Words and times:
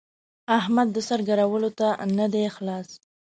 احمد 0.59 0.87
د 0.95 0.97
سر 1.07 1.19
ګرولو 1.29 1.69
ته 1.79 1.87
نه 2.17 2.25
دی 2.33 2.45
خلاص. 2.55 2.89